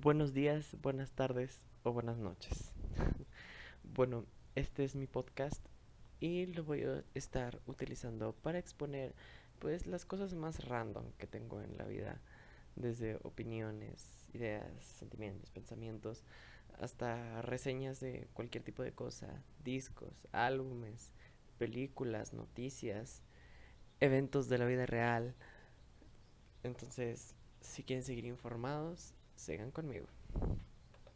[0.00, 2.72] Buenos días, buenas tardes o buenas noches.
[3.94, 4.26] bueno,
[4.56, 5.64] este es mi podcast
[6.18, 9.14] y lo voy a estar utilizando para exponer
[9.60, 12.20] pues las cosas más random que tengo en la vida,
[12.74, 16.24] desde opiniones, ideas, sentimientos, pensamientos,
[16.80, 21.12] hasta reseñas de cualquier tipo de cosa, discos, álbumes,
[21.56, 23.22] películas, noticias,
[24.00, 25.36] eventos de la vida real.
[26.64, 30.06] Entonces, si quieren seguir informados, sigan conmigo.